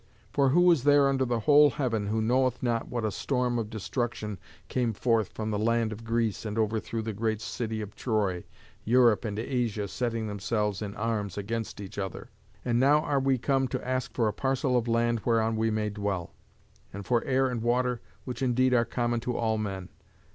[0.33, 3.69] For who is there under the whole heaven who knoweth not what a storm of
[3.69, 8.43] destruction came forth from the land of Greece and overthrew the great city of Troy,
[8.83, 12.31] Europe and Asia setting themselves in arms against each other?
[12.65, 15.91] And now are we come to ask for a parcel of land whereon we may
[15.91, 16.33] dwell;
[16.91, 19.89] and for air and water, which indeed are common to all men.